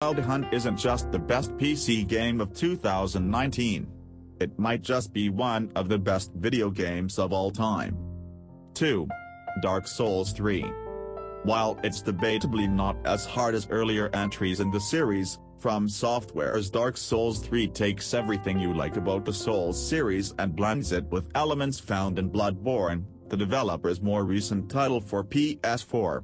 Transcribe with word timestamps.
Wild 0.00 0.20
Hunt 0.20 0.54
isn't 0.54 0.76
just 0.76 1.10
the 1.10 1.18
best 1.18 1.50
PC 1.56 2.06
game 2.06 2.40
of 2.40 2.54
2019. 2.54 3.88
It 4.38 4.56
might 4.56 4.80
just 4.80 5.12
be 5.12 5.28
one 5.28 5.72
of 5.74 5.88
the 5.88 5.98
best 5.98 6.30
video 6.34 6.70
games 6.70 7.18
of 7.18 7.32
all 7.32 7.50
time. 7.50 7.98
2. 8.74 9.08
Dark 9.60 9.88
Souls 9.88 10.30
3. 10.32 10.62
While 11.42 11.80
it's 11.82 12.00
debatably 12.00 12.70
not 12.70 12.96
as 13.04 13.26
hard 13.26 13.56
as 13.56 13.66
earlier 13.70 14.08
entries 14.14 14.60
in 14.60 14.70
the 14.70 14.78
series, 14.78 15.40
From 15.58 15.88
Software's 15.88 16.70
Dark 16.70 16.96
Souls 16.96 17.40
3 17.40 17.66
takes 17.66 18.14
everything 18.14 18.60
you 18.60 18.72
like 18.74 18.96
about 18.96 19.24
the 19.24 19.32
Souls 19.32 19.76
series 19.88 20.32
and 20.38 20.54
blends 20.54 20.92
it 20.92 21.06
with 21.06 21.28
elements 21.34 21.80
found 21.80 22.20
in 22.20 22.30
Bloodborne, 22.30 23.02
the 23.30 23.36
developer's 23.36 24.00
more 24.00 24.24
recent 24.24 24.70
title 24.70 25.00
for 25.00 25.24
PS4. 25.24 26.22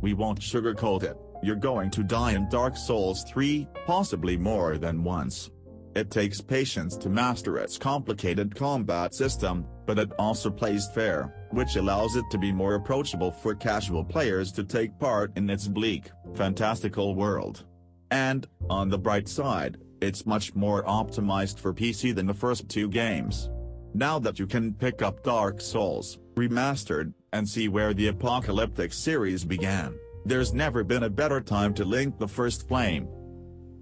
We 0.00 0.14
won't 0.14 0.38
sugarcoat 0.38 1.02
it, 1.02 1.16
you're 1.42 1.56
going 1.56 1.90
to 1.90 2.02
die 2.02 2.32
in 2.32 2.48
Dark 2.48 2.76
Souls 2.76 3.24
3, 3.24 3.66
possibly 3.86 4.36
more 4.36 4.78
than 4.78 5.02
once. 5.04 5.50
It 5.94 6.10
takes 6.10 6.40
patience 6.40 6.96
to 6.98 7.10
master 7.10 7.58
its 7.58 7.76
complicated 7.76 8.54
combat 8.54 9.14
system, 9.14 9.66
but 9.84 9.98
it 9.98 10.10
also 10.18 10.50
plays 10.50 10.88
fair, 10.94 11.34
which 11.50 11.76
allows 11.76 12.16
it 12.16 12.24
to 12.30 12.38
be 12.38 12.52
more 12.52 12.76
approachable 12.76 13.30
for 13.30 13.54
casual 13.54 14.04
players 14.04 14.52
to 14.52 14.64
take 14.64 14.98
part 14.98 15.36
in 15.36 15.50
its 15.50 15.68
bleak, 15.68 16.10
fantastical 16.34 17.14
world. 17.14 17.64
And, 18.10 18.46
on 18.70 18.88
the 18.88 18.98
bright 18.98 19.28
side, 19.28 19.78
it's 20.00 20.26
much 20.26 20.54
more 20.54 20.82
optimized 20.84 21.58
for 21.58 21.74
PC 21.74 22.14
than 22.14 22.26
the 22.26 22.34
first 22.34 22.68
two 22.68 22.88
games. 22.88 23.50
Now 23.94 24.18
that 24.20 24.38
you 24.38 24.46
can 24.46 24.72
pick 24.72 25.02
up 25.02 25.22
Dark 25.22 25.60
Souls, 25.60 26.18
Remastered, 26.34 27.12
and 27.34 27.46
see 27.46 27.68
where 27.68 27.92
the 27.92 28.08
apocalyptic 28.08 28.92
series 28.92 29.44
began, 29.44 29.94
there's 30.24 30.52
never 30.52 30.84
been 30.84 31.02
a 31.02 31.10
better 31.10 31.40
time 31.40 31.74
to 31.74 31.84
link 31.84 32.18
the 32.18 32.28
first 32.28 32.68
flame. 32.68 33.08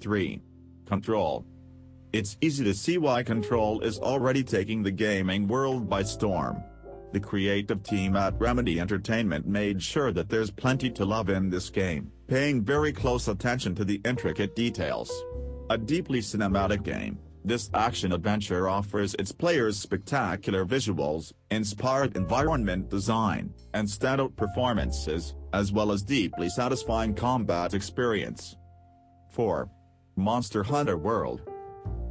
3. 0.00 0.42
Control. 0.86 1.46
It's 2.12 2.36
easy 2.40 2.64
to 2.64 2.74
see 2.74 2.98
why 2.98 3.22
Control 3.22 3.80
is 3.80 3.98
already 3.98 4.42
taking 4.42 4.82
the 4.82 4.90
gaming 4.90 5.48
world 5.48 5.88
by 5.88 6.02
storm. 6.02 6.62
The 7.12 7.20
creative 7.20 7.82
team 7.82 8.16
at 8.16 8.38
Remedy 8.38 8.78
Entertainment 8.80 9.46
made 9.46 9.82
sure 9.82 10.12
that 10.12 10.28
there's 10.28 10.50
plenty 10.50 10.90
to 10.90 11.04
love 11.04 11.30
in 11.30 11.50
this 11.50 11.70
game, 11.70 12.12
paying 12.26 12.62
very 12.62 12.92
close 12.92 13.28
attention 13.28 13.74
to 13.76 13.84
the 13.84 14.00
intricate 14.04 14.54
details. 14.54 15.10
A 15.70 15.78
deeply 15.78 16.20
cinematic 16.20 16.82
game, 16.82 17.18
this 17.46 17.70
action-adventure 17.74 18.68
offers 18.68 19.14
its 19.14 19.30
players 19.30 19.78
spectacular 19.78 20.66
visuals, 20.66 21.32
inspired 21.52 22.16
environment 22.16 22.90
design, 22.90 23.54
and 23.72 23.86
standout 23.86 24.34
performances, 24.34 25.36
as 25.52 25.70
well 25.70 25.92
as 25.92 26.02
deeply 26.02 26.48
satisfying 26.48 27.14
combat 27.14 27.72
experience. 27.72 28.56
4. 29.30 29.70
Monster 30.16 30.64
Hunter 30.64 30.98
World 30.98 31.42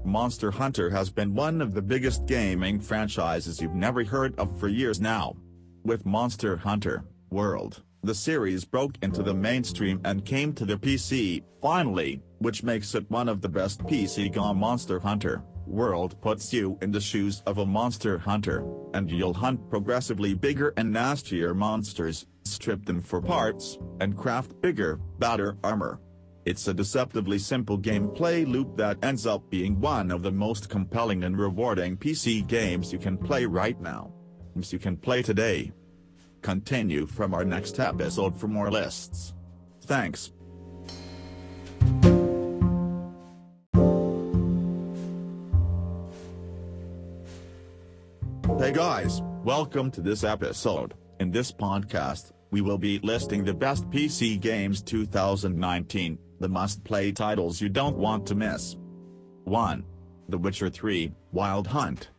Monster 0.06 0.52
Hunter 0.52 0.90
has 0.92 1.10
been 1.10 1.34
one 1.34 1.62
of 1.62 1.74
the 1.74 1.82
biggest 1.82 2.26
gaming 2.28 2.80
franchises 2.80 3.60
you've 3.60 3.74
never 3.74 4.06
heard 4.06 4.40
of 4.40 4.58
for 4.58 4.70
years 4.70 5.02
now. 5.02 5.36
With 5.84 6.06
Monster 6.06 6.56
Hunter 6.56 7.04
World, 7.30 7.84
the 8.06 8.16
series 8.16 8.66
broke 8.66 8.96
into 9.02 9.24
the 9.24 9.34
mainstream 9.34 10.00
and 10.06 10.26
came 10.26 10.54
to 10.54 10.66
the 10.66 10.78
PC, 10.78 11.44
finally, 11.62 12.22
which 12.40 12.64
makes 12.64 12.96
it 12.96 13.10
one 13.10 13.28
of 13.28 13.42
the 13.42 13.50
best 13.50 13.82
PC 13.82 14.32
game 14.32 14.58
Monster 14.58 15.00
Hunter 15.00 15.44
World 15.68 16.22
puts 16.22 16.54
you 16.54 16.78
in 16.82 16.92
the 16.92 17.02
shoes 17.02 17.42
of 17.48 17.58
a 17.58 17.66
monster 17.66 18.20
hunter, 18.20 18.64
and 18.94 19.10
you'll 19.10 19.34
hunt 19.34 19.70
progressively 19.70 20.36
bigger 20.36 20.74
and 20.78 20.92
nastier 20.92 21.54
monsters, 21.56 22.28
strip 22.44 22.86
them 22.86 23.02
for 23.02 23.20
parts, 23.20 23.80
and 24.00 24.16
craft 24.16 24.62
bigger, 24.62 25.00
badder 25.18 25.58
armor. 25.64 26.00
It's 26.46 26.68
a 26.68 26.74
deceptively 26.74 27.40
simple 27.40 27.80
gameplay 27.80 28.48
loop 28.48 28.78
that 28.78 29.04
ends 29.04 29.26
up 29.26 29.50
being 29.50 29.80
one 29.80 30.12
of 30.12 30.22
the 30.22 30.32
most 30.32 30.70
compelling 30.70 31.24
and 31.24 31.38
rewarding 31.38 31.98
PC 31.98 32.46
games 32.46 32.94
you 32.94 33.00
can 33.00 33.18
play 33.18 33.48
right 33.48 33.80
now. 33.82 34.14
Games 34.54 34.72
you 34.72 34.78
can 34.78 34.96
play 34.96 35.24
today. 35.24 35.72
Continue 36.46 37.08
from 37.08 37.34
our 37.34 37.44
next 37.44 37.80
episode 37.80 38.40
for 38.40 38.48
more 38.48 38.70
lists. 38.70 39.34
Thanks. 39.86 40.32
Hey 48.60 48.72
guys, 48.72 49.24
welcome 49.44 49.90
to 49.90 50.02
this 50.02 50.24
episode. 50.24 50.94
In 51.20 51.32
this 51.32 51.52
podcast, 51.52 52.32
we 52.52 52.62
will 52.62 52.78
be 52.78 53.00
listing 53.00 53.44
the 53.44 53.56
best 53.56 53.90
PC 53.90 54.40
games 54.40 54.84
2019, 54.84 56.20
the 56.42 56.48
must-play 56.48 57.12
titles 57.12 57.60
you 57.60 57.70
don't 57.70 57.98
want 57.98 58.28
to 58.28 58.36
miss. 58.36 58.78
1. 59.46 59.84
The 60.30 60.38
Witcher 60.38 60.70
3, 60.70 61.12
Wild 61.32 61.66
Hunt. 61.66 62.12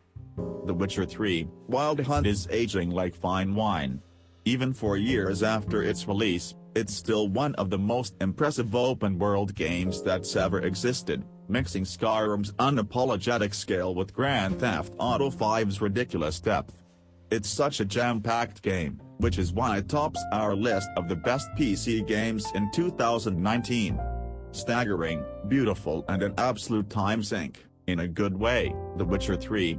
The 0.65 0.73
Witcher 0.73 1.05
3, 1.05 1.47
Wild 1.67 2.01
Hunt 2.01 2.27
is 2.27 2.45
aging 2.51 2.89
like 2.89 3.15
fine 3.15 3.55
wine. 3.55 4.01
Even 4.47 4.71
four 4.71 4.95
years 4.95 5.43
after 5.43 5.83
its 5.83 6.07
release, 6.07 6.55
it's 6.73 6.93
still 6.93 7.27
one 7.27 7.53
of 7.55 7.69
the 7.69 7.77
most 7.77 8.15
impressive 8.21 8.73
open-world 8.73 9.53
games 9.53 10.01
that's 10.01 10.37
ever 10.37 10.61
existed, 10.61 11.25
mixing 11.49 11.83
Skyrim's 11.83 12.53
unapologetic 12.53 13.53
scale 13.53 13.93
with 13.93 14.13
Grand 14.13 14.57
Theft 14.57 14.93
Auto 14.99 15.29
5's 15.29 15.81
ridiculous 15.81 16.39
depth. 16.39 16.81
It's 17.29 17.49
such 17.49 17.81
a 17.81 17.85
jam-packed 17.85 18.61
game, 18.61 19.01
which 19.17 19.37
is 19.37 19.51
why 19.51 19.79
it 19.79 19.89
tops 19.89 20.23
our 20.31 20.55
list 20.55 20.87
of 20.95 21.09
the 21.09 21.17
best 21.17 21.49
PC 21.57 22.07
games 22.07 22.49
in 22.55 22.71
2019. 22.71 23.99
Staggering, 24.51 25.25
beautiful 25.49 26.05
and 26.07 26.23
an 26.23 26.33
absolute 26.37 26.89
time 26.89 27.21
sink, 27.21 27.65
in 27.87 27.99
a 27.99 28.07
good 28.07 28.37
way, 28.37 28.73
The 28.95 29.03
Witcher 29.03 29.35
3, 29.35 29.77